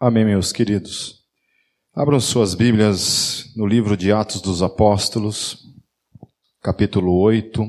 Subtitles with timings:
[0.00, 1.24] Amém, meus queridos.
[1.94, 5.62] Abram suas Bíblias no livro de Atos dos Apóstolos,
[6.60, 7.62] capítulo 8,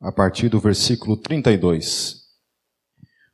[0.00, 2.22] a partir do versículo 32.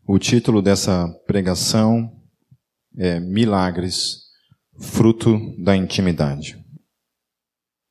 [0.06, 2.10] O título dessa pregação
[2.96, 4.22] é Milagres,
[4.80, 6.58] fruto da intimidade.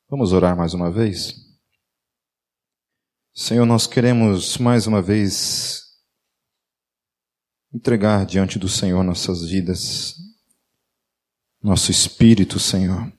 [0.09, 1.36] Vamos orar mais uma vez?
[3.32, 5.82] Senhor, nós queremos mais uma vez
[7.74, 10.16] entregar diante do Senhor nossas vidas,
[11.61, 13.11] nosso espírito, Senhor.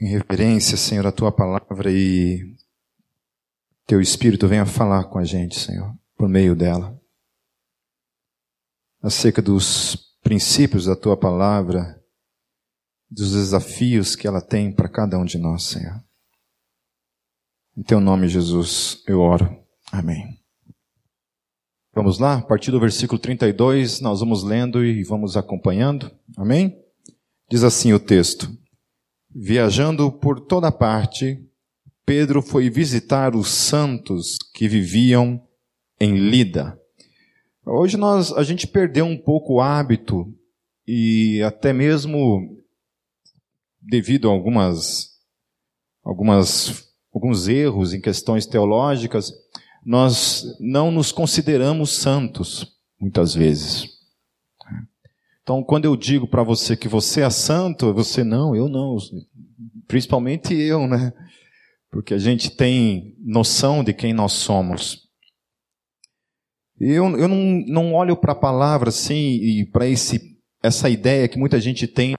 [0.00, 2.54] Em reverência, Senhor, a tua palavra e
[3.86, 6.98] teu espírito venha falar com a gente, Senhor, por meio dela.
[9.02, 12.02] Acerca dos princípios da tua palavra,
[13.10, 16.02] dos desafios que ela tem para cada um de nós, Senhor.
[17.76, 19.62] Em teu nome, Jesus, eu oro.
[19.92, 20.33] Amém.
[21.94, 26.10] Vamos lá, a partir do versículo 32, nós vamos lendo e vamos acompanhando.
[26.36, 26.76] Amém?
[27.48, 28.50] Diz assim o texto:
[29.32, 31.40] Viajando por toda parte,
[32.04, 35.40] Pedro foi visitar os santos que viviam
[36.00, 36.76] em Lida.
[37.64, 40.34] Hoje nós, a gente perdeu um pouco o hábito
[40.84, 42.58] e até mesmo
[43.80, 45.12] devido a algumas,
[46.02, 49.32] algumas, alguns erros em questões teológicas,
[49.84, 52.66] nós não nos consideramos santos,
[53.00, 53.94] muitas vezes.
[55.42, 58.96] Então, quando eu digo para você que você é santo, você não, eu não.
[59.86, 61.12] Principalmente eu, né?
[61.90, 65.04] Porque a gente tem noção de quem nós somos.
[66.80, 69.84] Eu, eu não, não olho para a palavra assim e para
[70.62, 72.14] essa ideia que muita gente tem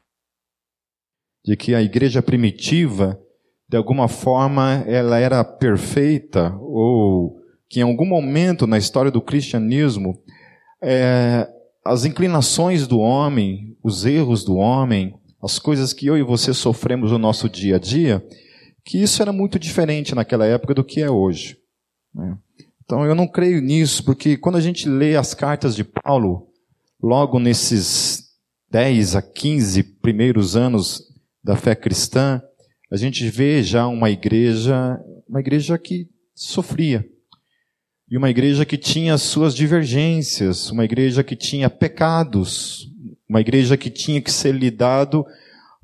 [1.43, 3.19] de que a igreja primitiva,
[3.67, 10.21] de alguma forma, ela era perfeita ou que em algum momento na história do cristianismo,
[10.81, 11.47] é,
[11.83, 17.11] as inclinações do homem, os erros do homem, as coisas que eu e você sofremos
[17.11, 18.25] no nosso dia a dia,
[18.83, 21.58] que isso era muito diferente naquela época do que é hoje.
[22.14, 22.37] Né?
[22.83, 26.48] Então eu não creio nisso, porque quando a gente lê as cartas de Paulo,
[27.02, 28.25] logo nesses
[28.71, 31.04] 10 a 15 primeiros anos
[31.43, 32.42] da fé cristã,
[32.92, 37.05] a gente vê já uma igreja, uma igreja que sofria
[38.10, 42.88] e uma igreja que tinha suas divergências, uma igreja que tinha pecados,
[43.27, 45.26] uma igreja que tinha que ser lidado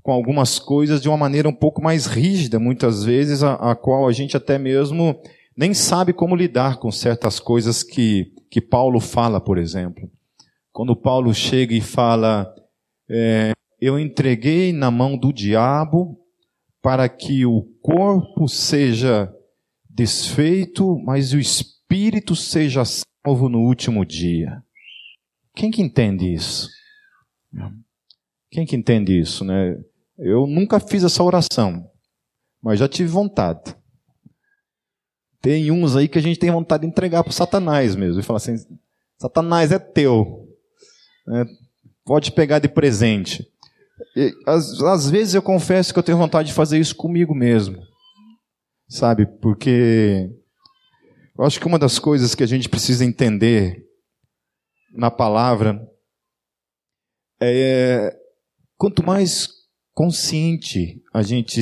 [0.04, 4.08] com algumas coisas de uma maneira um pouco mais rígida, muitas vezes, a, a qual
[4.08, 5.20] a gente até mesmo
[5.58, 10.10] nem sabe como lidar com certas coisas que, que Paulo fala, por exemplo.
[10.72, 12.52] Quando Paulo chega e fala,
[13.10, 16.18] é, eu entreguei na mão do diabo
[16.82, 19.32] para que o corpo seja
[19.90, 24.64] desfeito, mas o espírito espírito seja salvo no último dia.
[25.54, 26.70] Quem que entende isso?
[28.50, 29.78] Quem que entende isso, né?
[30.18, 31.86] Eu nunca fiz essa oração,
[32.62, 33.76] mas já tive vontade.
[35.42, 38.38] Tem uns aí que a gente tem vontade de entregar para Satanás mesmo e falar
[38.38, 38.56] assim:
[39.18, 40.48] Satanás é teu,
[41.28, 41.46] né?
[42.06, 43.46] pode pegar de presente.
[44.16, 47.82] E, às, às vezes eu confesso que eu tenho vontade de fazer isso comigo mesmo,
[48.88, 49.26] sabe?
[49.26, 50.30] Porque
[51.38, 53.86] eu acho que uma das coisas que a gente precisa entender
[54.94, 55.88] na palavra
[57.42, 58.16] é
[58.78, 59.48] quanto mais
[59.94, 61.62] consciente a gente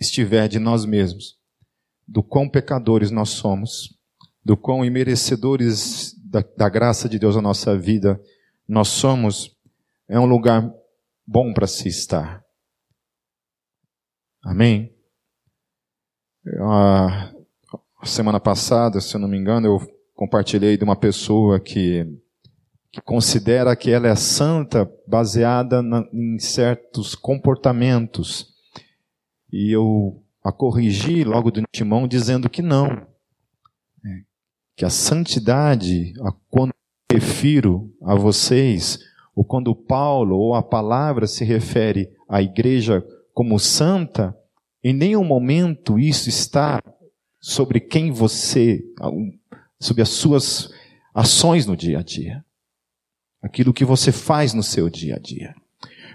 [0.00, 1.38] estiver de nós mesmos,
[2.06, 3.96] do quão pecadores nós somos,
[4.44, 8.20] do quão imerecedores da, da graça de Deus na nossa vida
[8.66, 9.54] nós somos,
[10.08, 10.70] é um lugar
[11.26, 12.42] bom para se estar.
[14.42, 14.94] Amém?
[16.60, 17.33] Ah,
[18.04, 22.06] semana passada, se eu não me engano, eu compartilhei de uma pessoa que,
[22.92, 28.52] que considera que ela é santa baseada na, em certos comportamentos.
[29.52, 32.86] E eu a corrigi logo do timão dizendo que não.
[32.86, 33.06] É,
[34.76, 36.72] que a santidade, a, quando
[37.10, 38.98] eu refiro a vocês,
[39.34, 44.36] ou quando Paulo ou a palavra se refere à igreja como santa,
[44.82, 46.82] em nenhum momento isso está
[47.44, 48.82] sobre quem você,
[49.78, 50.70] sobre as suas
[51.14, 52.42] ações no dia a dia.
[53.42, 55.54] Aquilo que você faz no seu dia a dia.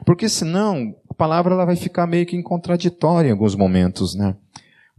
[0.08, 4.36] Porque senão, a palavra ela vai ficar meio que contraditória em alguns momentos, né?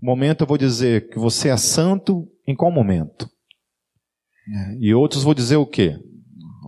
[0.00, 3.28] Momento eu vou dizer que você é santo em qual momento?
[4.78, 5.98] E outros vou dizer o quê?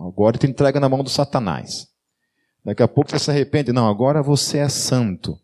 [0.05, 1.87] Agora te entrega na mão do Satanás.
[2.65, 3.71] Daqui a pouco você se arrepende.
[3.71, 5.39] Não, agora você é santo.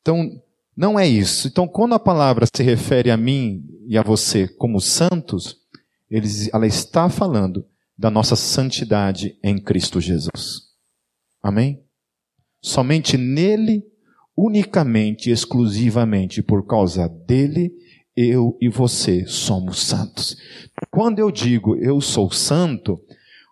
[0.00, 0.30] Então,
[0.76, 1.48] não é isso.
[1.48, 5.56] Então, quando a palavra se refere a mim e a você como santos,
[6.52, 7.66] ela está falando
[7.96, 10.62] da nossa santidade em Cristo Jesus.
[11.42, 11.82] Amém?
[12.60, 13.84] Somente nele,
[14.36, 17.72] unicamente, exclusivamente, por causa dele,
[18.16, 20.36] eu e você somos santos.
[20.90, 23.00] Quando eu digo eu sou santo,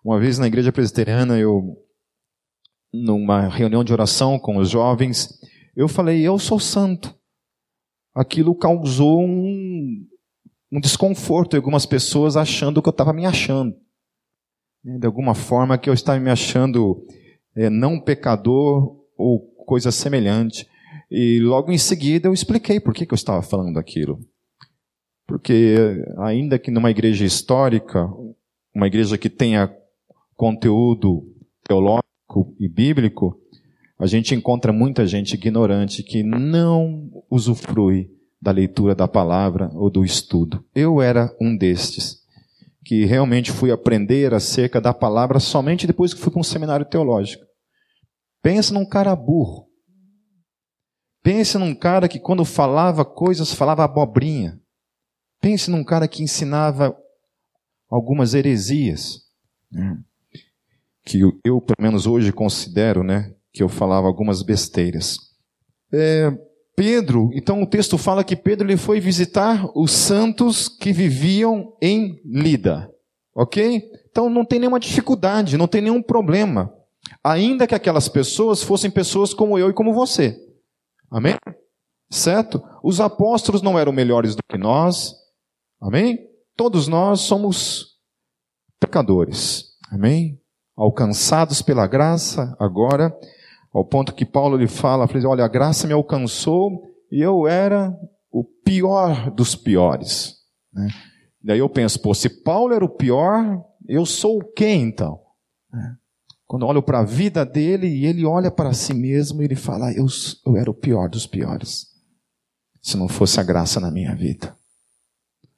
[0.03, 1.77] uma vez na igreja presbiteriana, eu,
[2.93, 5.39] numa reunião de oração com os jovens,
[5.75, 7.15] eu falei, eu sou santo.
[8.13, 10.05] Aquilo causou um,
[10.71, 13.75] um desconforto em algumas pessoas achando que eu estava me achando.
[14.83, 17.01] De alguma forma que eu estava me achando
[17.55, 20.67] é, não pecador ou coisa semelhante.
[21.09, 24.19] E logo em seguida eu expliquei por que, que eu estava falando aquilo.
[25.25, 28.07] Porque, ainda que numa igreja histórica,
[28.75, 29.73] uma igreja que tenha
[30.35, 31.23] conteúdo
[31.63, 33.39] teológico e bíblico,
[34.03, 38.11] a gente encontra muita gente ignorante que não usufrui
[38.41, 40.61] da leitura da palavra ou do estudo.
[40.75, 42.17] Eu era um destes,
[42.83, 47.45] que realmente fui aprender acerca da palavra somente depois que fui para um seminário teológico.
[48.41, 49.69] Pensa num cara burro.
[51.23, 54.59] Pense num cara que quando falava coisas falava abobrinha.
[55.39, 56.93] Pense num cara que ensinava
[57.89, 59.21] algumas heresias.
[59.71, 59.97] Né?
[61.05, 65.17] Que eu, pelo menos hoje, considero né, que eu falava algumas besteiras.
[65.93, 66.31] É,
[66.75, 72.19] Pedro, então o texto fala que Pedro ele foi visitar os santos que viviam em
[72.25, 72.89] Lida.
[73.35, 73.81] Ok?
[74.09, 76.73] Então não tem nenhuma dificuldade, não tem nenhum problema
[77.23, 80.37] ainda que aquelas pessoas fossem pessoas como eu e como você.
[81.09, 81.35] Amém?
[82.09, 82.61] Certo?
[82.83, 85.13] Os apóstolos não eram melhores do que nós.
[85.81, 86.19] Amém?
[86.55, 87.97] Todos nós somos
[88.79, 89.65] pecadores.
[89.91, 90.39] Amém?
[90.75, 93.15] Alcançados pela graça, agora,
[93.73, 97.97] ao ponto que Paulo lhe fala, fala olha, a graça me alcançou e eu era
[98.31, 100.35] o pior dos piores.
[100.71, 100.87] Né?
[101.43, 105.19] Daí eu penso, pô, se Paulo era o pior, eu sou o quê então?
[105.73, 106.03] É.
[106.45, 109.91] Quando olho para a vida dele e ele olha para si mesmo e ele fala:
[109.91, 110.05] eu,
[110.45, 111.87] eu era o pior dos piores.
[112.79, 114.55] Se não fosse a graça na minha vida.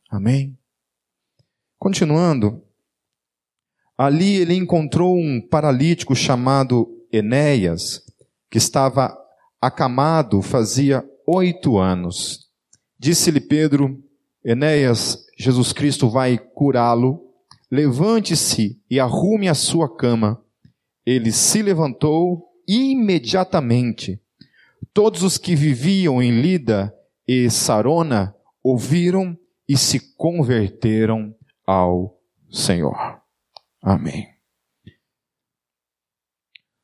[0.10, 0.58] Amém?
[1.78, 2.64] Continuando,
[3.98, 8.05] ali ele encontrou um paralítico chamado Enéas,
[8.56, 9.14] que estava
[9.62, 12.50] acamado fazia oito anos.
[12.98, 14.02] Disse-lhe Pedro:
[14.46, 17.20] Enéas, Jesus Cristo vai curá-lo.
[17.70, 20.42] Levante-se e arrume a sua cama.
[21.06, 24.22] Ele se levantou imediatamente.
[24.94, 26.96] Todos os que viviam em Lida
[27.28, 29.38] e Sarona ouviram
[29.68, 31.36] e se converteram
[31.68, 32.18] ao
[32.50, 33.22] Senhor.
[33.82, 34.30] Amém.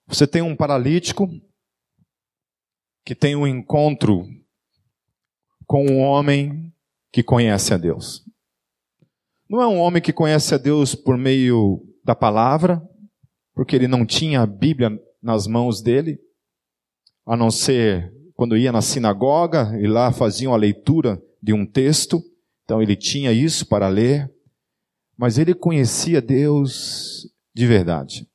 [0.05, 1.29] Você tem um paralítico
[3.05, 4.25] que tem um encontro
[5.65, 6.71] com um homem
[7.11, 8.23] que conhece a Deus.
[9.49, 12.81] Não é um homem que conhece a Deus por meio da palavra,
[13.53, 16.19] porque ele não tinha a Bíblia nas mãos dele,
[17.25, 22.21] a não ser quando ia na sinagoga e lá faziam a leitura de um texto,
[22.63, 24.33] então ele tinha isso para ler,
[25.17, 28.27] mas ele conhecia Deus de verdade.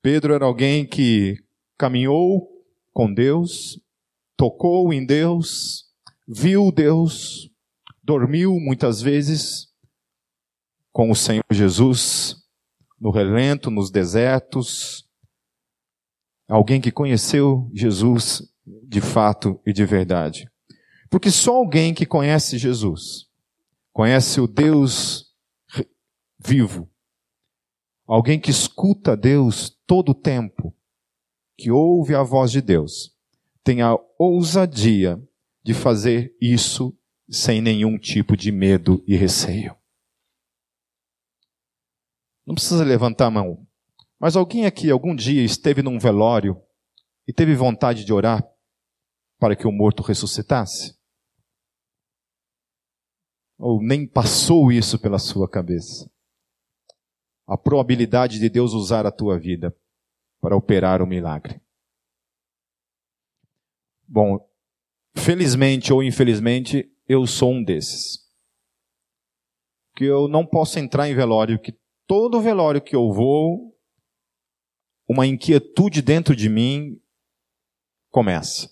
[0.00, 1.36] Pedro era alguém que
[1.76, 2.57] caminhou
[2.98, 3.80] com Deus,
[4.36, 5.84] tocou em Deus,
[6.26, 7.48] viu Deus,
[8.02, 9.68] dormiu muitas vezes
[10.90, 12.34] com o Senhor Jesus,
[13.00, 15.08] no relento, nos desertos.
[16.48, 20.50] Alguém que conheceu Jesus de fato e de verdade.
[21.08, 23.28] Porque só alguém que conhece Jesus,
[23.92, 25.32] conhece o Deus
[26.36, 26.90] vivo,
[28.08, 30.74] alguém que escuta Deus todo o tempo,
[31.58, 33.12] que ouve a voz de Deus,
[33.64, 35.20] tem a ousadia
[35.62, 36.96] de fazer isso
[37.28, 39.76] sem nenhum tipo de medo e receio.
[42.46, 43.66] Não precisa levantar a mão.
[44.20, 46.60] Mas alguém aqui algum dia esteve num velório
[47.26, 48.48] e teve vontade de orar
[49.38, 50.96] para que o morto ressuscitasse?
[53.58, 56.10] Ou nem passou isso pela sua cabeça?
[57.46, 59.76] A probabilidade de Deus usar a tua vida
[60.40, 61.60] para operar o milagre.
[64.06, 64.38] Bom,
[65.16, 68.26] felizmente ou infelizmente, eu sou um desses.
[69.94, 73.76] Que eu não posso entrar em velório que todo velório que eu vou,
[75.06, 77.00] uma inquietude dentro de mim
[78.10, 78.70] começa.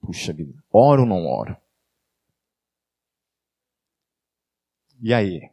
[0.00, 1.56] Puxa vida, oro ou não oro?
[5.00, 5.50] E aí?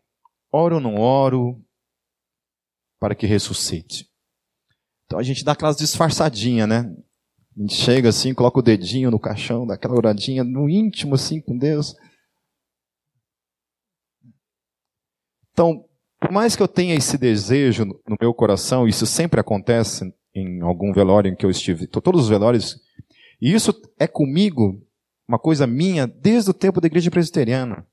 [0.51, 1.65] Oro ou não oro
[2.99, 4.08] para que ressuscite?
[5.09, 6.95] Então a gente dá aquelas disfarçadinha, né?
[7.57, 11.41] A gente chega assim, coloca o dedinho no caixão, dá aquela oradinha no íntimo assim
[11.41, 11.95] com Deus.
[15.51, 15.83] Então,
[16.19, 20.91] Por mais que eu tenha esse desejo no meu coração, isso sempre acontece em algum
[20.91, 22.77] velório em que eu estive, todos os velórios,
[23.41, 24.85] e isso é comigo,
[25.27, 27.87] uma coisa minha, desde o tempo da igreja presbiteriana.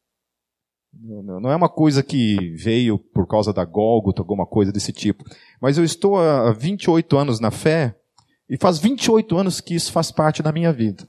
[1.00, 5.25] Não é uma coisa que veio por causa da Gólgota, alguma coisa desse tipo.
[5.61, 7.97] Mas eu estou há 28 anos na fé,
[8.49, 11.09] e faz 28 anos que isso faz parte da minha vida.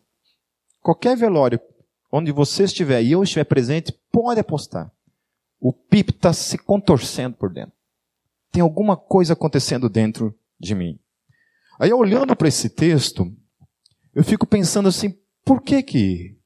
[0.82, 1.60] Qualquer velório
[2.12, 4.92] onde você estiver e eu estiver presente, pode apostar.
[5.60, 7.74] O Pip está se contorcendo por dentro.
[8.52, 11.00] Tem alguma coisa acontecendo dentro de mim.
[11.80, 13.32] Aí, olhando para esse texto,
[14.14, 16.38] eu fico pensando assim: por que que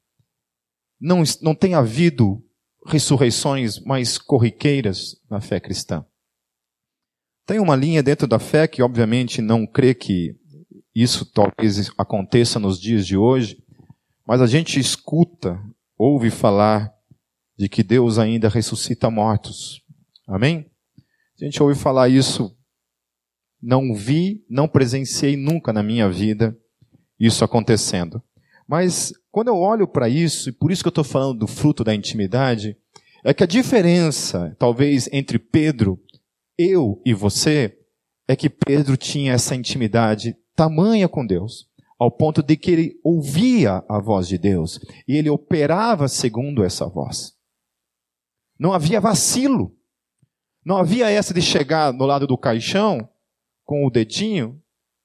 [1.00, 2.42] não, não tem havido
[2.86, 6.04] ressurreições mais corriqueiras na fé cristã?
[7.46, 10.36] Tem uma linha dentro da fé que, obviamente, não crê que
[10.94, 13.62] isso talvez aconteça nos dias de hoje,
[14.26, 15.60] mas a gente escuta,
[15.98, 16.92] ouve falar
[17.56, 19.82] de que Deus ainda ressuscita mortos.
[20.26, 20.70] Amém?
[21.40, 22.56] A gente ouve falar isso,
[23.60, 26.56] não vi, não presenciei nunca na minha vida
[27.18, 28.22] isso acontecendo.
[28.72, 31.84] Mas quando eu olho para isso, e por isso que eu estou falando do fruto
[31.84, 32.74] da intimidade,
[33.22, 36.02] é que a diferença, talvez, entre Pedro,
[36.56, 37.78] eu e você,
[38.26, 43.84] é que Pedro tinha essa intimidade tamanha com Deus, ao ponto de que ele ouvia
[43.86, 47.34] a voz de Deus e ele operava segundo essa voz.
[48.58, 49.76] Não havia vacilo.
[50.64, 53.06] Não havia essa de chegar no lado do caixão
[53.66, 54.58] com o dedinho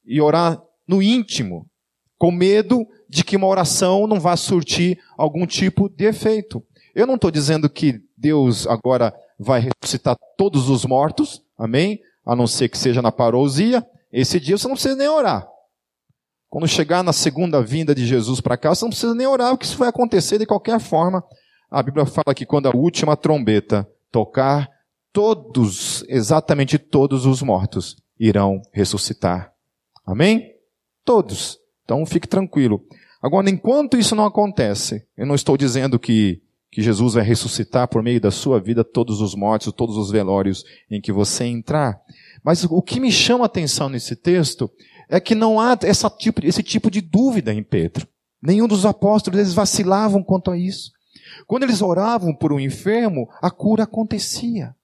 [0.06, 0.58] e orar
[0.88, 1.70] no íntimo,
[2.18, 6.64] com medo de que uma oração não vá surtir algum tipo de efeito.
[6.94, 12.00] Eu não estou dizendo que Deus agora vai ressuscitar todos os mortos, amém?
[12.26, 15.48] A não ser que seja na parousia, esse dia você não precisa nem orar.
[16.50, 19.66] Quando chegar na segunda vinda de Jesus para cá, você não precisa nem orar, porque
[19.66, 21.24] isso vai acontecer de qualquer forma.
[21.70, 24.70] A Bíblia fala que quando a última trombeta tocar,
[25.12, 29.54] todos, exatamente todos os mortos irão ressuscitar.
[30.06, 30.54] Amém?
[31.04, 31.60] Todos.
[31.88, 32.86] Então fique tranquilo.
[33.24, 38.04] Agora, enquanto isso não acontece, eu não estou dizendo que, que Jesus vai ressuscitar por
[38.04, 41.98] meio da sua vida todos os mortos, todos os velórios em que você entrar.
[42.44, 44.70] Mas o que me chama a atenção nesse texto
[45.10, 48.06] é que não há essa tipo, esse tipo de dúvida em Pedro.
[48.42, 50.92] Nenhum dos apóstolos eles vacilavam quanto a isso.
[51.48, 54.76] Quando eles oravam por um enfermo, a cura acontecia.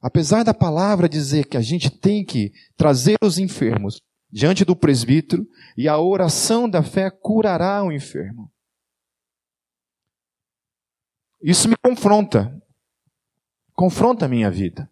[0.00, 4.00] Apesar da palavra dizer que a gente tem que trazer os enfermos
[4.34, 8.52] diante do presbítero e a oração da fé curará o enfermo.
[11.40, 12.60] Isso me confronta.
[13.74, 14.90] Confronta a minha vida.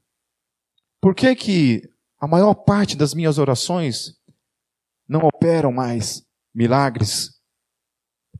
[1.00, 4.16] Por que que a maior parte das minhas orações
[5.08, 7.40] não operam mais milagres?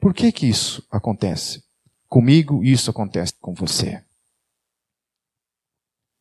[0.00, 1.64] Por que que isso acontece?
[2.08, 4.04] Comigo isso acontece com você.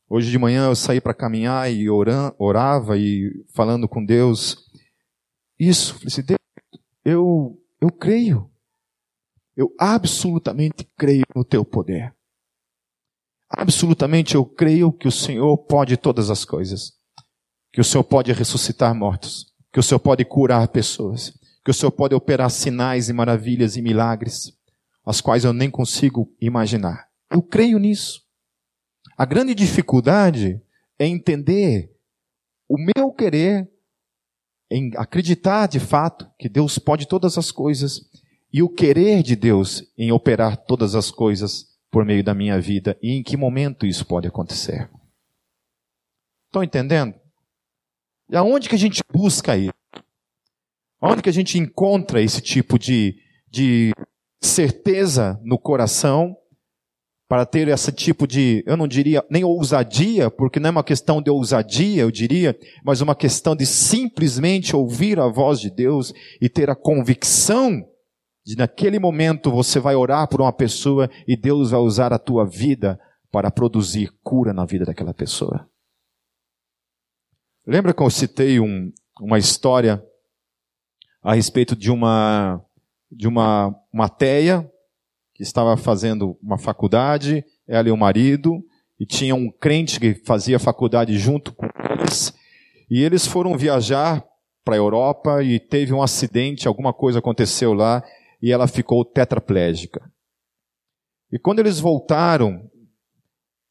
[0.10, 4.71] Hoje de manhã eu saí para caminhar e orava e falando com Deus.
[5.64, 6.40] Isso, falei assim, Deus,
[7.06, 8.50] eu, eu creio.
[9.56, 12.16] Eu absolutamente creio no teu poder.
[13.48, 16.94] Absolutamente eu creio que o Senhor pode todas as coisas.
[17.72, 19.54] Que o Senhor pode ressuscitar mortos.
[19.72, 21.32] Que o Senhor pode curar pessoas.
[21.64, 24.58] Que o Senhor pode operar sinais e maravilhas e milagres,
[25.06, 27.08] as quais eu nem consigo imaginar.
[27.30, 28.24] Eu creio nisso.
[29.16, 30.60] A grande dificuldade
[30.98, 31.96] é entender
[32.68, 33.70] o meu querer
[34.72, 38.10] em acreditar de fato que Deus pode todas as coisas
[38.54, 42.98] e o querer de Deus em operar todas as coisas por meio da minha vida
[43.02, 44.90] e em que momento isso pode acontecer.
[46.48, 47.14] Estão entendendo?
[48.30, 49.74] E aonde que a gente busca isso?
[51.02, 53.92] Aonde que a gente encontra esse tipo de, de
[54.40, 56.38] certeza no coração
[57.32, 61.22] para ter esse tipo de, eu não diria nem ousadia, porque não é uma questão
[61.22, 66.50] de ousadia, eu diria, mas uma questão de simplesmente ouvir a voz de Deus e
[66.50, 67.88] ter a convicção
[68.46, 72.46] de naquele momento você vai orar por uma pessoa e Deus vai usar a tua
[72.46, 73.00] vida
[73.32, 75.66] para produzir cura na vida daquela pessoa.
[77.66, 80.04] Lembra que eu citei um, uma história
[81.24, 82.62] a respeito de uma
[83.10, 84.70] de uma mateia
[85.42, 88.64] que estava fazendo uma faculdade, ela e o marido,
[89.00, 92.32] e tinha um crente que fazia faculdade junto com eles,
[92.88, 94.24] e eles foram viajar
[94.64, 98.04] para a Europa e teve um acidente, alguma coisa aconteceu lá,
[98.40, 100.00] e ela ficou tetraplégica.
[101.32, 102.70] E quando eles voltaram,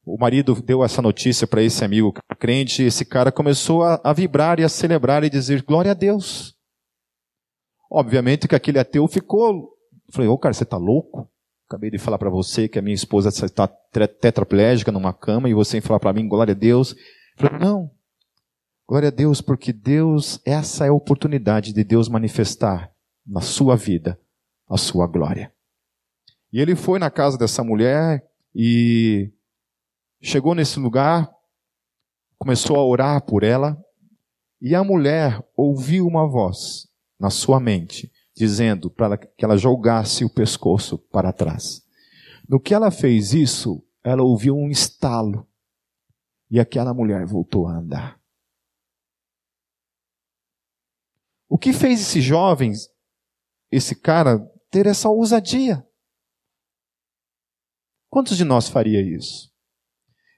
[0.04, 4.12] o marido deu essa notícia para esse amigo crente, e esse cara começou a, a,
[4.12, 6.56] vibrar e a celebrar e dizer glória a Deus.
[7.88, 9.68] Obviamente que aquele ateu ficou,
[10.12, 11.30] falei, ô oh, cara, você está louco?
[11.70, 15.80] Acabei de falar para você que a minha esposa está tetraplégica numa cama e você
[15.80, 16.96] falar para mim, glória a Deus.
[17.38, 17.88] Eu falei, não.
[18.88, 22.92] Glória a Deus, porque Deus, essa é a oportunidade de Deus manifestar
[23.24, 24.18] na sua vida
[24.68, 25.54] a sua glória.
[26.52, 29.30] E ele foi na casa dessa mulher e
[30.20, 31.30] chegou nesse lugar,
[32.36, 33.80] começou a orar por ela,
[34.60, 40.30] e a mulher ouviu uma voz na sua mente, dizendo para que ela jogasse o
[40.30, 41.86] pescoço para trás.
[42.48, 45.46] No que ela fez isso, ela ouviu um estalo,
[46.50, 48.18] e aquela mulher voltou a andar.
[51.50, 52.72] O que fez esse jovem,
[53.70, 54.38] esse cara,
[54.70, 55.86] ter essa ousadia?
[58.08, 59.52] Quantos de nós faria isso?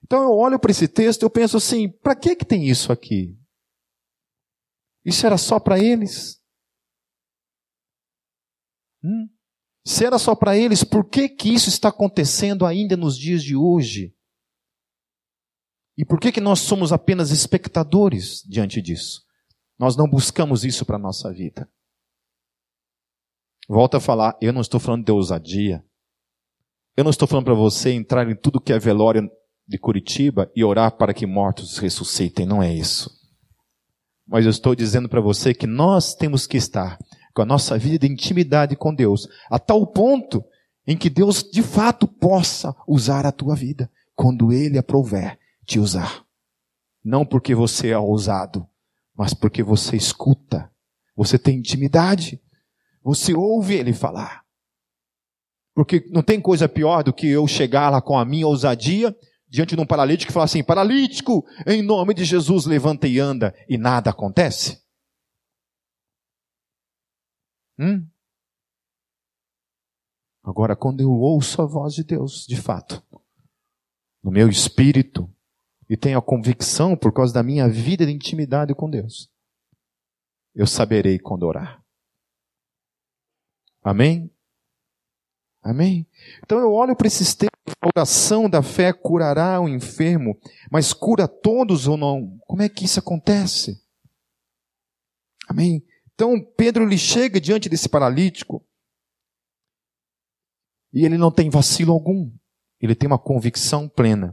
[0.03, 2.91] Então eu olho para esse texto e eu penso assim, para que que tem isso
[2.91, 3.39] aqui?
[5.05, 6.42] Isso era só para eles?
[9.05, 9.29] Hum?
[9.85, 13.57] Se era só para eles, por que que isso está acontecendo ainda nos dias de
[13.57, 14.15] hoje?
[15.97, 19.23] E por que que nós somos apenas espectadores diante disso?
[19.79, 21.69] Nós não buscamos isso para a nossa vida.
[23.69, 25.85] Volto a falar, eu não estou falando de ousadia.
[26.97, 29.29] Eu não estou falando para você entrar em tudo que é velório
[29.67, 32.47] de Curitiba e orar para que mortos ressuscitem.
[32.47, 33.11] Não é isso.
[34.27, 36.99] Mas eu estou dizendo para você que nós temos que estar
[37.35, 40.45] com a nossa vida de intimidade com Deus, a tal ponto
[40.87, 46.25] em que Deus de fato possa usar a tua vida, quando Ele aprouver te usar.
[47.05, 48.67] Não porque você é ousado,
[49.17, 50.71] mas porque você escuta,
[51.17, 52.41] você tem intimidade,
[53.03, 54.43] você ouve Ele falar.
[55.75, 59.17] Porque não tem coisa pior do que eu chegar lá com a minha ousadia
[59.49, 63.55] diante de um paralítico e falar assim: paralítico, em nome de Jesus, levanta e anda,
[63.69, 64.82] e nada acontece.
[67.79, 68.07] Hum?
[70.43, 73.03] Agora, quando eu ouço a voz de Deus, de fato,
[74.23, 75.33] no meu espírito,
[75.89, 79.31] e tenho a convicção por causa da minha vida de intimidade com Deus,
[80.55, 81.83] eu saberei quando orar.
[83.83, 84.31] Amém?
[85.63, 86.07] Amém?
[86.43, 90.37] Então eu olho para esses textos, a oração da fé curará o enfermo,
[90.71, 92.37] mas cura todos ou não?
[92.47, 93.81] Como é que isso acontece?
[95.49, 95.85] Amém?
[96.23, 98.65] Então Pedro lhe chega diante desse paralítico
[100.93, 102.33] e ele não tem vacilo algum.
[102.81, 104.33] Ele tem uma convicção plena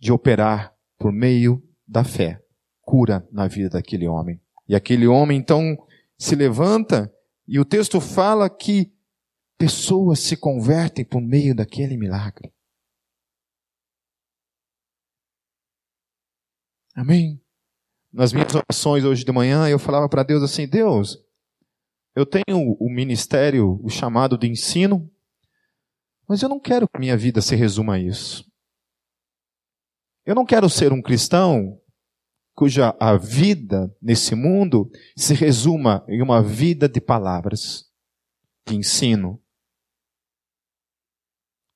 [0.00, 2.44] de operar por meio da fé,
[2.80, 4.42] cura na vida daquele homem.
[4.66, 5.78] E aquele homem então
[6.18, 7.08] se levanta
[7.46, 8.92] e o texto fala que
[9.56, 12.52] pessoas se convertem por meio daquele milagre.
[16.96, 17.39] Amém?
[18.12, 21.16] Nas minhas orações hoje de manhã, eu falava para Deus assim: Deus,
[22.14, 25.08] eu tenho o ministério, o chamado de ensino,
[26.28, 28.44] mas eu não quero que minha vida se resuma a isso.
[30.26, 31.80] Eu não quero ser um cristão
[32.54, 37.90] cuja a vida nesse mundo se resuma em uma vida de palavras,
[38.68, 39.42] de ensino,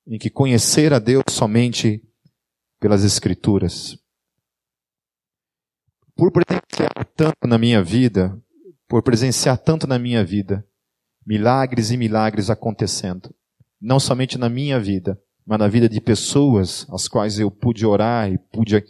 [0.05, 2.07] em que conhecer a Deus somente
[2.79, 3.97] pelas Escrituras.
[6.15, 8.41] Por presenciar tanto na minha vida,
[8.87, 10.65] por presenciar tanto na minha vida,
[11.25, 13.35] milagres e milagres acontecendo,
[13.81, 18.31] não somente na minha vida, mas na vida de pessoas às quais eu pude orar
[18.31, 18.83] e pude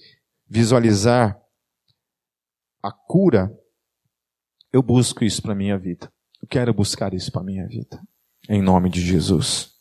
[0.47, 1.39] visualizar
[2.81, 3.51] a cura,
[4.71, 6.11] eu busco isso para minha vida.
[6.41, 7.99] Eu quero buscar isso para minha vida.
[8.47, 9.71] Em nome de Jesus.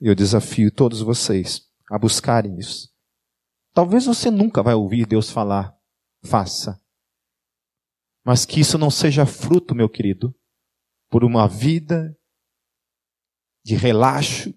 [0.00, 2.88] Eu desafio todos vocês a buscarem isso.
[3.74, 5.74] Talvez você nunca vai ouvir Deus falar,
[6.24, 6.80] faça.
[8.26, 10.34] Mas que isso não seja fruto, meu querido,
[11.08, 12.12] por uma vida
[13.64, 14.52] de relaxo,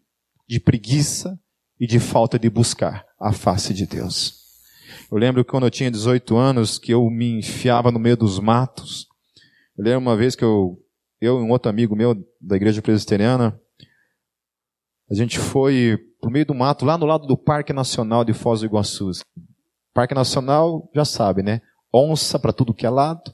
[0.48, 1.40] de preguiça
[1.80, 4.40] e de falta de buscar a face de Deus.
[5.12, 9.08] Eu lembro quando eu tinha 18 anos que eu me enfiava no meio dos matos.
[9.78, 10.84] Eu lembro uma vez que eu,
[11.22, 13.62] eu e um outro amigo meu da igreja presbiteriana,
[15.12, 18.62] a gente foi pro meio do mato, lá no lado do Parque Nacional de Foz
[18.62, 19.12] do Iguaçu.
[19.94, 21.62] Parque Nacional, já sabe, né?
[21.94, 23.34] Onça para tudo que é lado,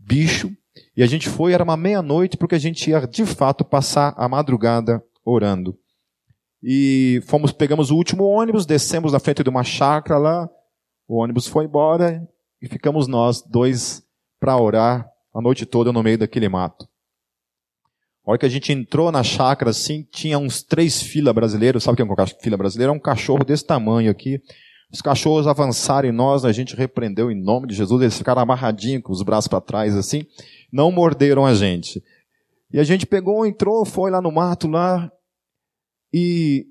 [0.00, 0.50] bicho.
[0.96, 4.28] E a gente foi, era uma meia-noite, porque a gente ia de fato passar a
[4.28, 5.76] madrugada orando.
[6.62, 10.50] E fomos, pegamos o último ônibus, descemos na frente de uma chácara lá,
[11.08, 12.26] o ônibus foi embora
[12.60, 14.02] e ficamos nós dois
[14.38, 16.86] para orar a noite toda no meio daquele mato.
[18.24, 21.82] A hora que a gente entrou na chácara, assim, tinha uns três fila brasileiros.
[21.82, 22.92] Sabe o que é um fila brasileiro?
[22.92, 24.40] É um cachorro desse tamanho aqui.
[24.92, 28.02] Os cachorros avançaram em nós, a gente repreendeu em nome de Jesus.
[28.02, 30.26] Eles ficaram amarradinhos com os braços para trás, assim.
[30.72, 32.02] Não morderam a gente.
[32.72, 35.10] E a gente pegou, entrou, foi lá no mato lá.
[36.12, 36.66] E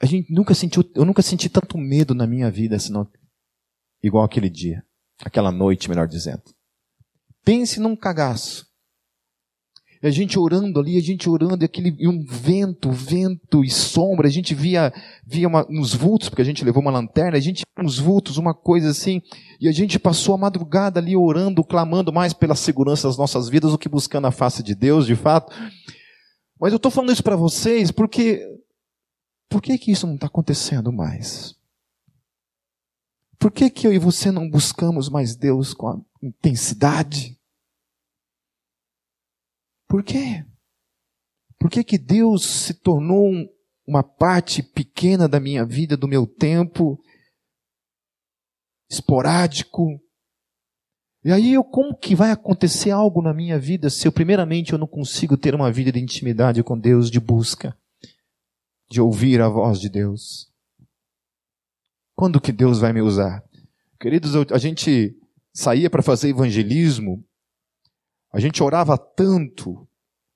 [0.00, 3.08] a gente nunca sentiu, eu nunca senti tanto medo na minha vida, senão,
[4.02, 4.84] igual aquele dia,
[5.24, 6.42] aquela noite, melhor dizendo.
[7.44, 8.66] Pense num cagaço.
[10.02, 14.26] A gente orando ali, a gente orando, e, aquele, e um vento, vento e sombra,
[14.26, 14.92] a gente via,
[15.24, 18.36] via uma, uns vultos, porque a gente levou uma lanterna, a gente via uns vultos,
[18.36, 19.22] uma coisa assim,
[19.60, 23.70] e a gente passou a madrugada ali orando, clamando mais pela segurança das nossas vidas
[23.70, 25.54] do que buscando a face de Deus, de fato.
[26.60, 28.44] Mas eu estou falando isso para vocês porque
[29.48, 31.54] por que, que isso não está acontecendo mais?
[33.38, 37.38] Por que, que eu e você não buscamos mais Deus com a intensidade?
[39.92, 40.42] Por quê?
[41.60, 43.30] Por que, que Deus se tornou
[43.86, 46.98] uma parte pequena da minha vida, do meu tempo,
[48.90, 50.00] esporádico?
[51.22, 54.78] E aí, eu, como que vai acontecer algo na minha vida se eu, primeiramente, eu
[54.78, 57.76] não consigo ter uma vida de intimidade com Deus, de busca?
[58.90, 60.50] de ouvir a voz de Deus.
[62.14, 63.44] Quando que Deus vai me usar?
[64.00, 65.14] Queridos, a gente
[65.54, 67.22] saía para fazer evangelismo,
[68.32, 69.86] a gente orava tanto,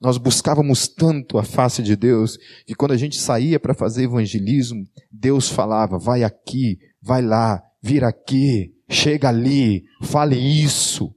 [0.00, 4.85] nós buscávamos tanto a face de Deus, que quando a gente saía para fazer evangelismo,
[5.11, 11.14] Deus falava: vai aqui, vai lá, vira aqui, chega ali, fale isso.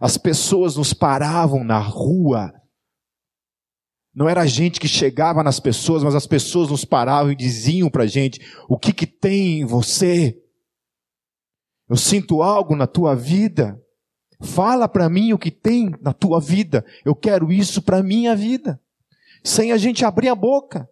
[0.00, 2.50] As pessoas nos paravam na rua
[4.14, 7.88] não era a gente que chegava nas pessoas, mas as pessoas nos paravam e diziam
[7.88, 10.36] para a gente: o que, que tem em você?
[11.88, 13.80] Eu sinto algo na tua vida.
[14.40, 16.84] Fala para mim o que tem na tua vida.
[17.04, 18.80] Eu quero isso para minha vida.
[19.44, 20.88] Sem a gente abrir a boca.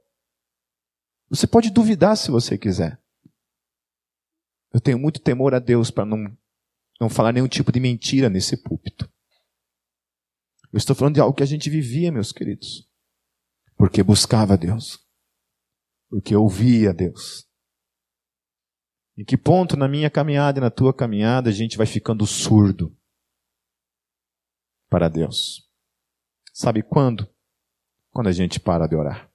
[1.31, 3.01] Você pode duvidar se você quiser.
[4.73, 6.37] Eu tenho muito temor a Deus para não,
[7.01, 9.11] não falar nenhum tipo de mentira nesse púlpito.
[10.71, 12.87] Eu estou falando de algo que a gente vivia, meus queridos.
[13.77, 14.99] Porque buscava Deus.
[16.11, 17.47] Porque ouvia Deus.
[19.17, 22.95] Em que ponto na minha caminhada e na tua caminhada a gente vai ficando surdo
[24.89, 25.69] para Deus?
[26.53, 27.29] Sabe quando?
[28.11, 29.31] Quando a gente para de orar.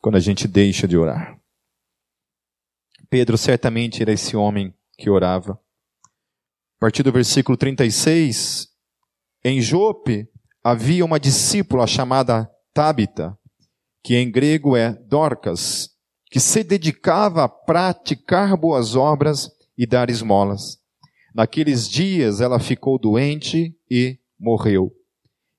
[0.00, 1.38] Quando a gente deixa de orar.
[3.08, 5.52] Pedro certamente era esse homem que orava.
[5.52, 8.68] A partir do versículo 36,
[9.44, 10.28] em Jope,
[10.64, 13.38] havia uma discípula chamada Tabita,
[14.02, 15.90] que em grego é Dorcas,
[16.30, 20.79] que se dedicava a praticar boas obras e dar esmolas.
[21.34, 24.94] Naqueles dias ela ficou doente e morreu.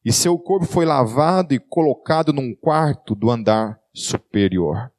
[0.03, 4.91] E seu corpo foi lavado e colocado num quarto do andar superior.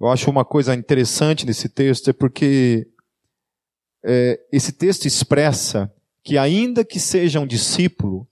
[0.00, 2.86] Eu acho uma coisa interessante nesse texto é porque
[4.04, 8.26] é, esse texto expressa que ainda que seja um discípulo,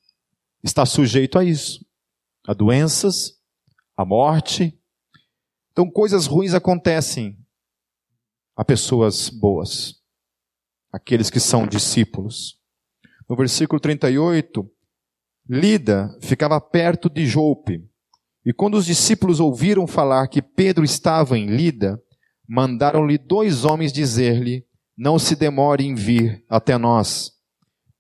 [0.63, 1.85] está sujeito a isso,
[2.47, 3.39] a doenças,
[3.97, 4.79] a morte.
[5.71, 7.39] Então coisas ruins acontecem
[8.57, 10.02] a pessoas boas,
[10.93, 12.59] aqueles que são discípulos.
[13.29, 14.69] No versículo 38,
[15.49, 17.83] Lida ficava perto de Jope,
[18.45, 22.01] e quando os discípulos ouviram falar que Pedro estava em Lida,
[22.49, 27.33] mandaram-lhe dois homens dizer-lhe: Não se demore em vir até nós.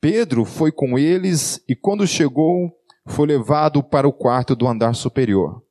[0.00, 2.72] Pedro foi com eles e, quando chegou,
[3.06, 5.62] foi levado para o quarto do andar superior.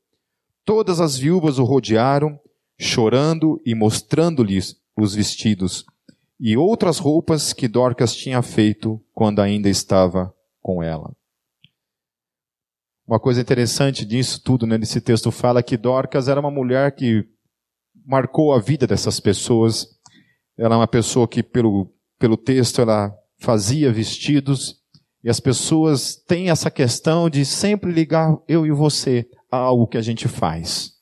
[0.63, 2.39] Todas as viúvas o rodearam,
[2.79, 5.85] chorando e mostrando-lhes os vestidos
[6.41, 11.15] e outras roupas que Dorcas tinha feito quando ainda estava com ela.
[13.07, 17.23] Uma coisa interessante disso tudo, né, nesse texto fala que Dorcas era uma mulher que
[18.03, 19.87] marcou a vida dessas pessoas.
[20.57, 24.81] Ela é uma pessoa que, pelo, pelo texto, ela fazia vestidos,
[25.23, 29.97] e as pessoas têm essa questão de sempre ligar eu e você a algo que
[29.97, 30.93] a gente faz.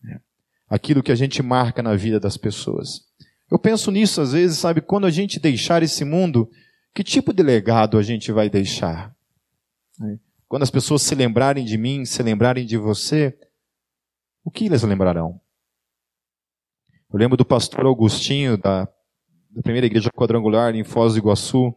[0.00, 0.20] Né?
[0.68, 3.05] Aquilo que a gente marca na vida das pessoas.
[3.50, 6.50] Eu penso nisso às vezes, sabe, quando a gente deixar esse mundo,
[6.94, 9.14] que tipo de legado a gente vai deixar?
[9.98, 10.18] Né?
[10.48, 13.36] Quando as pessoas se lembrarem de mim, se lembrarem de você,
[14.44, 15.40] o que eles lembrarão?
[17.12, 18.88] Eu lembro do pastor Augustinho, da
[19.56, 21.74] da primeira igreja quadrangular em Foz do Iguaçu,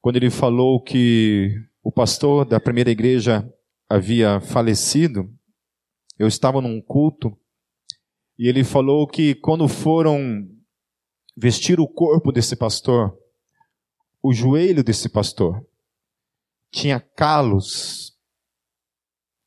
[0.00, 3.52] quando ele falou que o pastor da primeira igreja
[3.88, 5.28] havia falecido,
[6.16, 7.36] eu estava num culto
[8.38, 10.46] e ele falou que quando foram
[11.36, 13.18] vestir o corpo desse pastor,
[14.22, 15.66] o joelho desse pastor
[16.70, 18.16] tinha calos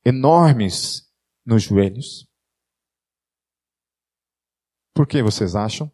[0.05, 1.09] enormes
[1.45, 2.27] nos joelhos.
[4.93, 5.91] Por que vocês acham?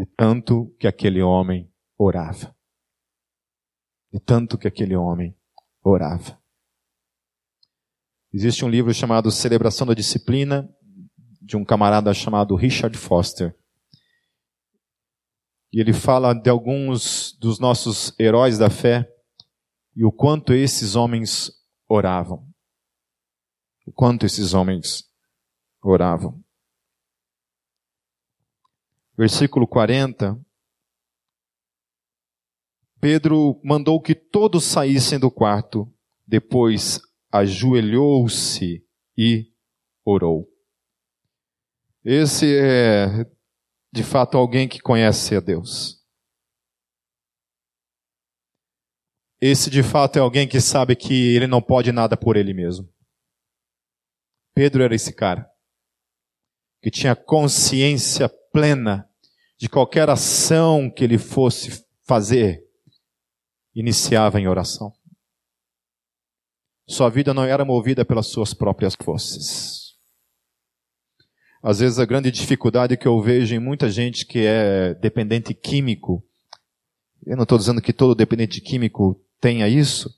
[0.00, 2.56] de tanto que aquele homem orava,
[4.10, 5.38] de tanto que aquele homem
[5.82, 6.39] orava.
[8.32, 10.72] Existe um livro chamado Celebração da Disciplina,
[11.42, 13.58] de um camarada chamado Richard Foster.
[15.72, 19.08] E ele fala de alguns dos nossos heróis da fé
[19.96, 21.50] e o quanto esses homens
[21.88, 22.48] oravam.
[23.84, 25.10] O quanto esses homens
[25.82, 26.40] oravam.
[29.18, 30.40] Versículo 40.
[33.00, 35.92] Pedro mandou que todos saíssem do quarto,
[36.24, 38.84] depois ajoelhou-se
[39.16, 39.52] e
[40.04, 40.48] orou.
[42.04, 43.24] Esse é,
[43.92, 46.00] de fato, alguém que conhece a Deus.
[49.40, 52.92] Esse, de fato, é alguém que sabe que ele não pode nada por ele mesmo.
[54.54, 55.50] Pedro era esse cara
[56.82, 59.08] que tinha consciência plena
[59.58, 62.62] de qualquer ação que ele fosse fazer,
[63.74, 64.92] iniciava em oração.
[66.90, 69.94] Sua vida não era movida pelas suas próprias forças.
[71.62, 76.20] Às vezes a grande dificuldade que eu vejo em muita gente que é dependente químico,
[77.24, 80.10] eu não estou dizendo que todo dependente químico tenha isso,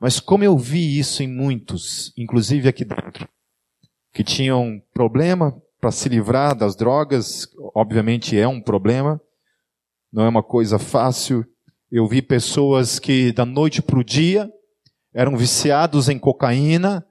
[0.00, 3.28] mas como eu vi isso em muitos, inclusive aqui dentro,
[4.10, 9.20] que tinham problema para se livrar das drogas, obviamente é um problema,
[10.10, 11.44] não é uma coisa fácil.
[11.92, 14.50] Eu vi pessoas que da noite para o dia
[15.14, 17.06] eram viciados em cocaína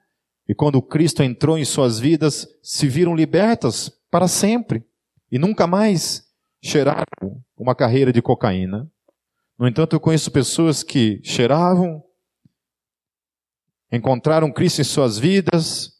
[0.48, 4.86] e quando Cristo entrou em suas vidas se viram libertas para sempre
[5.32, 6.28] e nunca mais
[6.62, 8.92] cheiraram uma carreira de cocaína.
[9.58, 12.04] No entanto, eu conheço pessoas que cheiravam,
[13.92, 15.94] encontraram Cristo em suas vidas,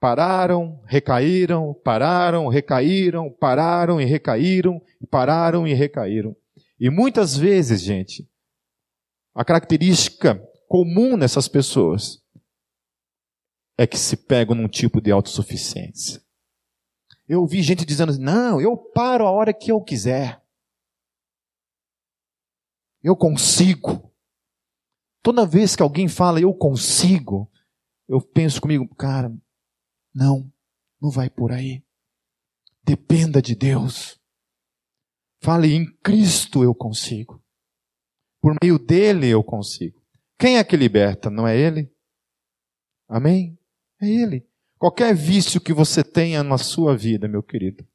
[0.00, 6.34] pararam, recaíram, pararam, recaíram, pararam e recaíram, pararam e recaíram.
[6.80, 8.28] E muitas vezes, gente,
[9.34, 12.24] a característica comum nessas pessoas
[13.76, 16.24] é que se pegam num tipo de autossuficiência.
[17.28, 20.42] Eu ouvi gente dizendo: não, eu paro a hora que eu quiser.
[23.02, 24.10] Eu consigo.
[25.22, 27.52] Toda vez que alguém fala eu consigo,
[28.08, 29.30] eu penso comigo, cara,
[30.14, 30.50] não,
[30.98, 31.84] não vai por aí.
[32.82, 34.18] Dependa de Deus.
[35.42, 37.44] Fale em Cristo eu consigo.
[38.40, 40.01] Por meio dele eu consigo.
[40.42, 41.30] Quem é que liberta?
[41.30, 41.88] Não é ele?
[43.08, 43.56] Amém?
[44.00, 44.44] É ele.
[44.76, 47.86] Qualquer vício que você tenha na sua vida, meu querido,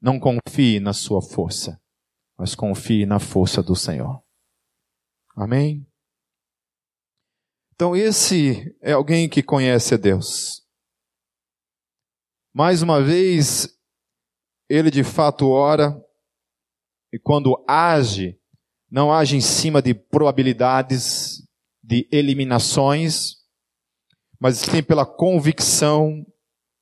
[0.00, 1.82] não confie na sua força,
[2.38, 4.22] mas confie na força do Senhor.
[5.34, 5.84] Amém?
[7.74, 10.64] Então, esse é alguém que conhece a Deus.
[12.54, 13.76] Mais uma vez,
[14.68, 16.00] ele de fato ora,
[17.12, 18.37] e quando age,
[18.90, 21.42] não age em cima de probabilidades,
[21.82, 23.36] de eliminações,
[24.40, 26.24] mas sim pela convicção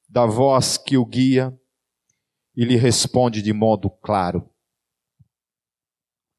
[0.09, 1.53] da voz que o guia
[2.55, 4.49] e lhe responde de modo claro.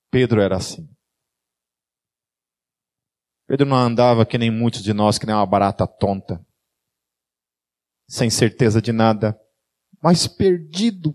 [0.10, 0.89] Pedro era assim.
[3.47, 6.45] Pedro não andava que nem muitos de nós, que nem uma barata tonta
[8.08, 9.39] sem certeza de nada,
[10.01, 11.13] mas perdido,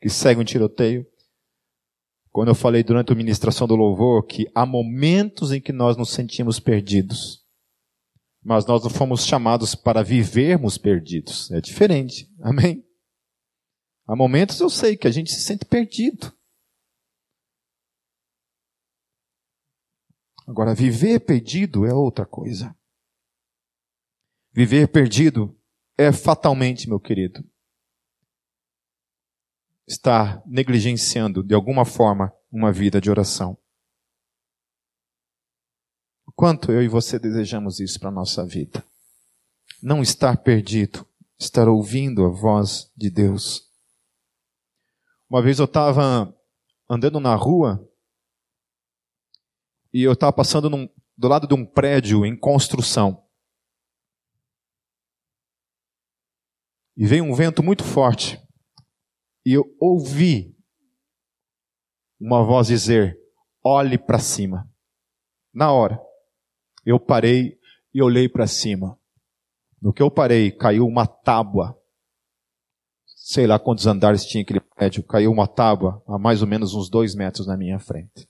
[0.00, 1.06] que segue um tiroteio.
[2.34, 6.10] Quando eu falei durante a ministração do louvor que há momentos em que nós nos
[6.10, 7.46] sentimos perdidos,
[8.42, 11.48] mas nós não fomos chamados para vivermos perdidos.
[11.52, 12.28] É diferente.
[12.40, 12.84] Amém?
[14.04, 16.36] Há momentos eu sei que a gente se sente perdido.
[20.44, 22.76] Agora, viver perdido é outra coisa.
[24.52, 25.56] Viver perdido
[25.96, 27.48] é fatalmente, meu querido,
[29.86, 33.58] estar negligenciando de alguma forma uma vida de oração.
[36.34, 38.84] Quanto eu e você desejamos isso para a nossa vida?
[39.82, 41.06] Não estar perdido,
[41.38, 43.70] estar ouvindo a voz de Deus.
[45.28, 46.34] Uma vez eu estava
[46.88, 47.88] andando na rua
[49.92, 53.24] e eu estava passando num, do lado de um prédio em construção.
[56.96, 58.43] E veio um vento muito forte.
[59.44, 60.56] E eu ouvi
[62.18, 63.18] uma voz dizer:
[63.62, 64.68] olhe para cima.
[65.52, 66.00] Na hora,
[66.84, 67.58] eu parei
[67.92, 68.98] e olhei para cima.
[69.80, 71.78] No que eu parei, caiu uma tábua.
[73.06, 75.04] Sei lá quantos andares tinha aquele prédio.
[75.04, 78.28] Caiu uma tábua a mais ou menos uns dois metros na minha frente.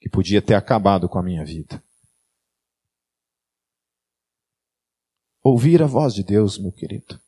[0.00, 1.82] Que podia ter acabado com a minha vida.
[5.42, 7.20] Ouvir a voz de Deus, meu querido.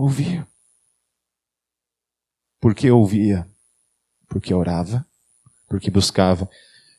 [0.00, 0.48] Ouvir.
[2.58, 3.46] Porque ouvia,
[4.26, 5.06] porque orava,
[5.68, 6.48] porque buscava.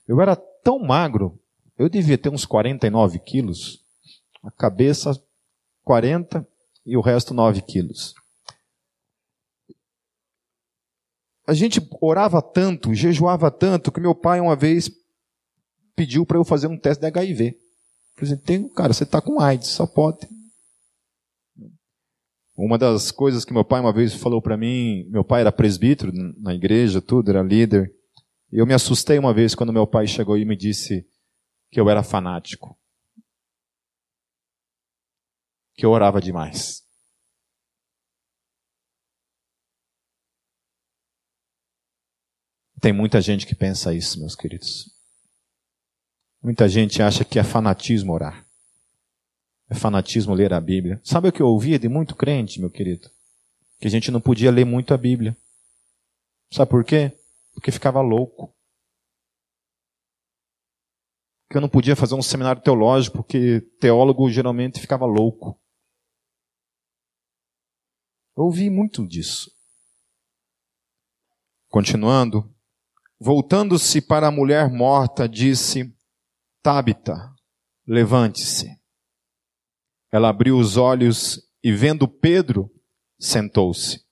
[0.08, 1.42] Eu era tão magro,
[1.80, 3.84] eu devia ter uns 49 quilos,
[4.44, 5.20] a cabeça
[5.84, 6.48] 40
[6.86, 8.14] e o resto 9 quilos.
[11.48, 14.92] A gente orava tanto, jejuava tanto, que meu pai uma vez
[15.96, 17.58] pediu para eu fazer um teste de HIV.
[18.16, 20.30] Por exemplo, tem, cara, você está com AIDS, só pode.
[22.64, 26.12] Uma das coisas que meu pai uma vez falou para mim, meu pai era presbítero
[26.38, 27.92] na igreja, tudo, era líder.
[28.52, 31.04] E eu me assustei uma vez quando meu pai chegou e me disse
[31.72, 32.80] que eu era fanático.
[35.74, 36.84] Que eu orava demais.
[42.80, 44.86] Tem muita gente que pensa isso, meus queridos.
[46.44, 48.51] Muita gente acha que é fanatismo orar.
[49.72, 51.00] É fanatismo ler a Bíblia.
[51.02, 53.10] Sabe o que eu ouvia de muito crente, meu querido?
[53.80, 55.36] Que a gente não podia ler muito a Bíblia.
[56.52, 57.18] Sabe por quê?
[57.54, 58.54] Porque ficava louco.
[61.50, 65.58] Que eu não podia fazer um seminário teológico, porque teólogo geralmente ficava louco.
[68.36, 69.50] Eu ouvi muito disso.
[71.70, 72.54] Continuando,
[73.18, 75.96] voltando-se para a mulher morta, disse:
[76.62, 77.34] Tábita,
[77.88, 78.81] levante-se.
[80.12, 82.70] Ela abriu os olhos e, vendo Pedro,
[83.18, 84.06] sentou-se.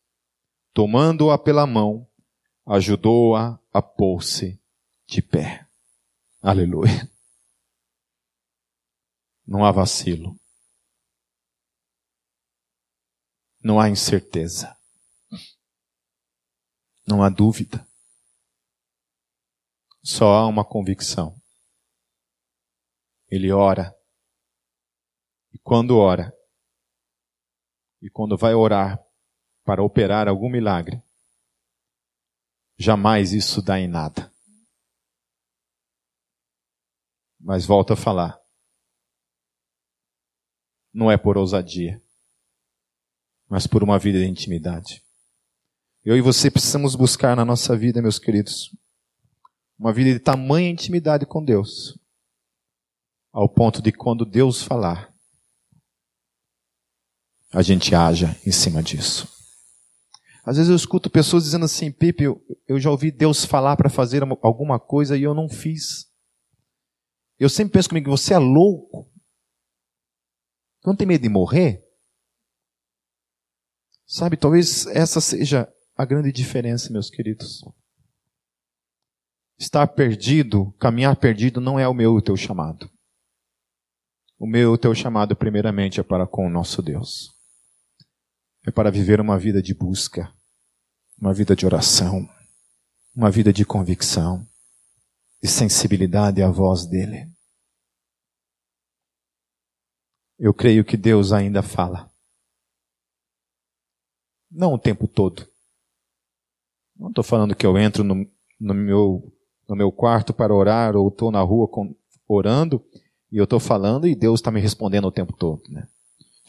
[0.74, 2.08] Tomando-a pela mão,
[2.66, 4.62] ajudou-a a, pôr-se
[5.06, 5.68] de pé.
[6.42, 7.12] Aleluia.
[9.46, 10.40] Não há vacilo.
[13.62, 14.78] Não há incerteza.
[17.06, 17.86] Não há dúvida.
[20.02, 21.36] Só há uma convicção.
[23.28, 23.99] Ele ora.
[25.54, 26.34] E quando ora,
[28.02, 29.04] e quando vai orar
[29.64, 31.02] para operar algum milagre,
[32.78, 34.32] jamais isso dá em nada.
[37.40, 38.40] Mas volta a falar.
[40.94, 42.02] Não é por ousadia,
[43.48, 45.04] mas por uma vida de intimidade.
[46.04, 48.76] Eu e você precisamos buscar na nossa vida, meus queridos,
[49.78, 51.98] uma vida de tamanha intimidade com Deus,
[53.32, 55.14] ao ponto de quando Deus falar,
[57.52, 59.28] a gente haja em cima disso.
[60.46, 63.90] Às vezes eu escuto pessoas dizendo assim, Pipe, eu, eu já ouvi Deus falar para
[63.90, 66.08] fazer alguma coisa e eu não fiz.
[67.38, 69.12] Eu sempre penso comigo, você é louco?
[70.86, 71.84] Não tem medo de morrer?
[74.06, 77.62] Sabe, talvez essa seja a grande diferença, meus queridos.
[79.60, 82.90] Estar perdido, caminhar perdido não é o meu e o teu chamado.
[84.40, 87.39] O meu, o teu chamado, primeiramente, é para com o nosso Deus.
[88.66, 90.34] É para viver uma vida de busca,
[91.18, 92.28] uma vida de oração,
[93.16, 94.46] uma vida de convicção,
[95.42, 97.30] de sensibilidade à voz dEle.
[100.38, 102.12] Eu creio que Deus ainda fala.
[104.52, 105.48] Não o tempo todo.
[106.96, 108.16] Não estou falando que eu entro no,
[108.60, 109.34] no, meu,
[109.68, 111.96] no meu quarto para orar ou estou na rua com,
[112.28, 112.84] orando
[113.32, 115.88] e eu estou falando e Deus está me respondendo o tempo todo, né?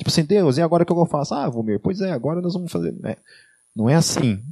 [0.00, 1.34] Tipo assim, Deus, e agora o que eu faço?
[1.34, 2.92] Ah, Vomir, pois é, agora nós vamos fazer.
[2.92, 3.18] Né?
[3.76, 4.42] Não é assim.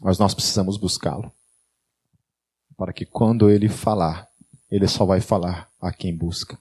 [0.00, 1.32] Mas nós precisamos buscá-lo.
[2.76, 4.30] Para que quando ele falar,
[4.70, 6.56] ele só vai falar a quem busca.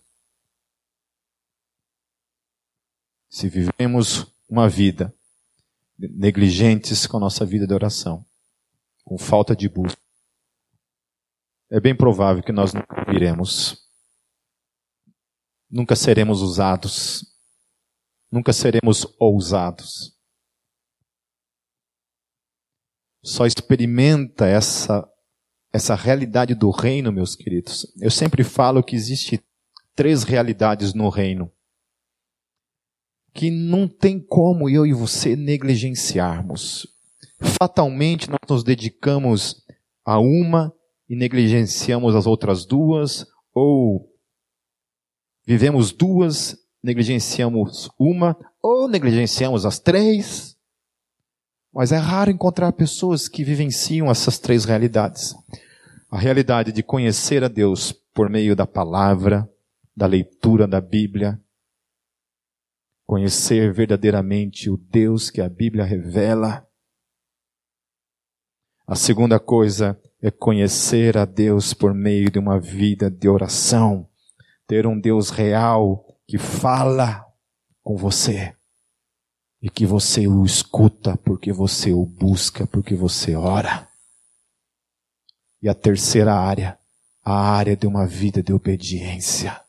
[3.29, 5.13] Se vivemos uma vida
[5.99, 8.25] negligentes com a nossa vida de oração,
[9.03, 10.01] com falta de busca,
[11.69, 13.84] é bem provável que nós não iremos.
[15.75, 17.25] Nunca seremos usados.
[18.31, 20.17] Nunca seremos ousados.
[23.21, 25.05] Só experimenta essa
[25.73, 27.85] essa realidade do reino, meus queridos.
[27.99, 29.43] Eu sempre falo que existe
[29.93, 31.51] três realidades no reino
[33.33, 36.87] que não tem como eu e você negligenciarmos.
[37.41, 39.61] Fatalmente nós nos dedicamos
[40.05, 40.73] a uma
[41.09, 44.14] e negligenciamos as outras duas, ou
[45.45, 50.55] vivemos duas, negligenciamos uma, ou negligenciamos as três.
[51.73, 55.35] Mas é raro encontrar pessoas que vivenciam essas três realidades.
[56.09, 59.49] A realidade de conhecer a Deus por meio da palavra,
[59.95, 61.39] da leitura da Bíblia,
[63.05, 66.65] conhecer verdadeiramente o Deus que a Bíblia revela.
[68.87, 74.09] A segunda coisa é conhecer a Deus por meio de uma vida de oração,
[74.67, 77.25] ter um Deus real que fala
[77.83, 78.55] com você
[79.61, 83.87] e que você o escuta porque você o busca, porque você ora.
[85.61, 86.77] E a terceira área,
[87.23, 89.59] a área de uma vida de obediência.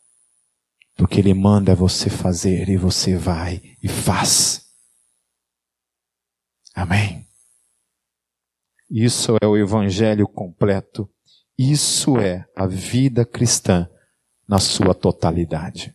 [0.96, 4.66] Porque Ele manda você fazer e você vai e faz.
[6.74, 7.26] Amém.
[8.90, 11.10] Isso é o Evangelho completo.
[11.58, 13.88] Isso é a vida cristã
[14.48, 15.94] na sua totalidade.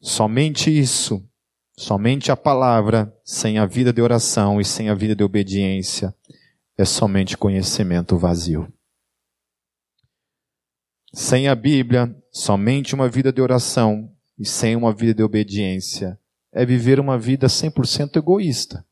[0.00, 1.22] Somente isso,
[1.76, 6.14] somente a palavra, sem a vida de oração e sem a vida de obediência,
[6.76, 8.72] é somente conhecimento vazio.
[11.12, 16.18] Sem a Bíblia, somente uma vida de oração e sem uma vida de obediência
[16.52, 18.86] é viver uma vida 100% egoísta.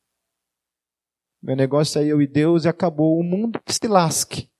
[1.43, 4.51] Meu negócio é eu e Deus e acabou o mundo que se lasque.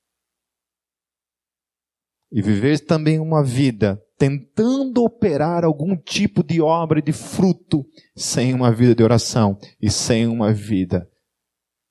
[2.31, 8.71] E viver também uma vida tentando operar algum tipo de obra de fruto sem uma
[8.71, 11.09] vida de oração e sem uma vida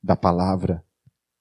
[0.03, 0.85] da palavra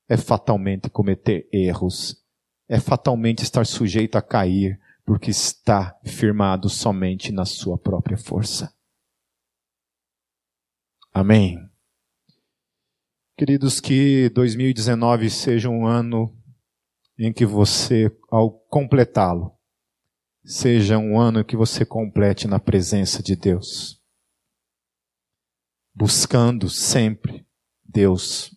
[0.07, 2.23] é fatalmente cometer erros,
[2.67, 8.73] é fatalmente estar sujeito a cair, porque está firmado somente na sua própria força.
[11.13, 11.57] Amém.
[13.37, 16.36] Queridos, que 2019 seja um ano
[17.18, 19.57] em que você, ao completá-lo,
[20.45, 24.01] seja um ano que você complete na presença de Deus.
[25.93, 27.45] Buscando sempre
[27.84, 28.55] Deus,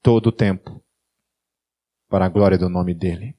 [0.00, 0.82] todo o tempo,
[2.08, 3.36] para a glória do nome dEle.